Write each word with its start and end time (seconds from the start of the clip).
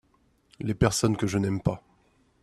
Les 0.59 0.73
personnes 0.73 1.15
que 1.15 1.27
je 1.27 1.37
n'aime 1.37 1.61
pas. 1.61 1.83